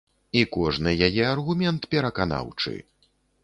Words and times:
І 0.39 0.41
кожны 0.55 0.93
яе 1.09 1.21
аргумент 1.35 1.87
пераканаўчы. 1.95 2.77